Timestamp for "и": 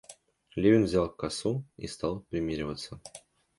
1.77-1.85